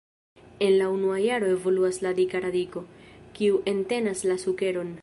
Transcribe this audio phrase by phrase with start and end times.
[0.57, 2.85] En la unua jaro evoluas la dika radiko,
[3.37, 4.95] kiu entenas la sukeron.